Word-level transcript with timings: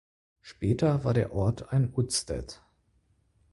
Später 0.41 1.03
war 1.03 1.13
der 1.13 1.31
Ort 1.31 1.71
ein 1.71 1.93
Udsted. 1.95 2.59